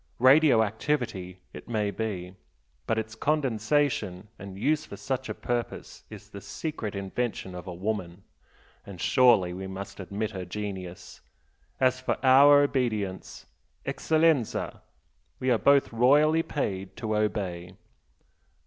[0.17, 2.33] Radio activity it may be
[2.87, 7.73] but its condensation and use for such a purpose is the secret invention of a
[7.75, 8.23] woman
[8.83, 11.21] and surely we must admit her genius!
[11.79, 13.45] As for our obedience
[13.85, 14.81] ECCELLENZA,
[15.39, 17.75] we are both royally paid to obey!"